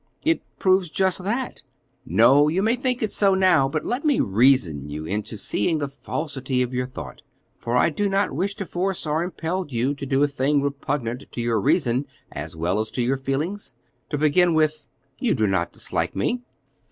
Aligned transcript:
"It 0.23 0.41
proves 0.57 0.89
just 0.89 1.23
that." 1.25 1.61
"No, 2.07 2.47
you 2.47 2.63
may 2.63 2.75
think 2.75 3.03
so 3.11 3.35
now, 3.35 3.69
but 3.69 3.85
let 3.85 4.03
me 4.03 4.19
reason 4.19 4.89
you 4.89 5.05
into 5.05 5.37
seeing 5.37 5.77
the 5.77 5.87
falsity 5.87 6.63
of 6.63 6.73
your 6.73 6.87
thought, 6.87 7.21
for 7.59 7.77
I 7.77 7.91
do 7.91 8.09
not 8.09 8.31
wish 8.33 8.55
to 8.55 8.65
force 8.65 9.05
or 9.05 9.21
impel 9.21 9.67
you 9.69 9.93
to 9.93 10.05
do 10.07 10.23
a 10.23 10.27
thing 10.27 10.59
repugnant 10.63 11.25
to 11.31 11.39
your 11.39 11.61
reason 11.61 12.07
as 12.31 12.55
well 12.55 12.79
as 12.79 12.89
to 12.97 13.03
your 13.03 13.17
feelings. 13.17 13.75
To 14.09 14.17
begin 14.17 14.55
with, 14.55 14.87
you 15.19 15.35
do 15.35 15.45
not 15.45 15.71
dislike 15.71 16.15
me?" 16.15 16.41